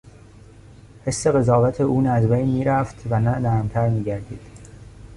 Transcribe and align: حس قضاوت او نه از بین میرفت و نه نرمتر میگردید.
حس 1.05 1.27
قضاوت 1.27 1.81
او 1.81 2.01
نه 2.01 2.09
از 2.09 2.27
بین 2.29 2.49
میرفت 2.49 2.95
و 3.09 3.19
نه 3.19 3.39
نرمتر 3.39 3.89
میگردید. 3.89 4.41